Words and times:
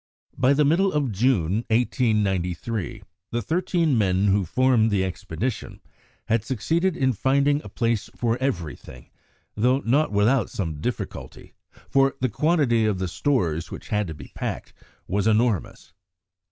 By 0.35 0.53
the 0.53 0.65
middle 0.65 0.91
of 0.93 1.11
June 1.11 1.63
1893 1.69 3.03
the 3.29 3.41
thirteen 3.43 3.95
men 3.95 4.29
who 4.29 4.45
formed 4.45 4.89
the 4.89 5.03
expedition 5.03 5.79
had 6.25 6.43
succeeded 6.43 6.97
in 6.97 7.13
finding 7.13 7.61
a 7.63 7.69
place 7.69 8.09
for 8.15 8.35
everything, 8.39 9.11
though 9.53 9.81
not 9.81 10.11
without 10.11 10.49
some 10.49 10.81
difficulty, 10.81 11.53
for 11.87 12.15
the 12.19 12.29
quantity 12.29 12.87
of 12.87 12.97
the 12.97 13.07
stores 13.07 13.69
which 13.69 13.89
had 13.89 14.07
to 14.07 14.15
be 14.15 14.31
packed 14.33 14.73
was 15.07 15.27
enormous. 15.27 15.93